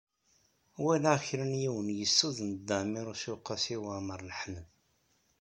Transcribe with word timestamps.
Walaɣ 0.83 1.17
kra 1.27 1.45
n 1.51 1.53
yiwen 1.61 1.87
yessuden 1.99 2.51
Dda 2.57 2.75
Ɛmiiruc 2.83 3.23
u 3.33 3.37
Qasi 3.47 3.75
Waɛmer 3.83 4.19
n 4.23 4.29
Ḥmed. 4.39 4.65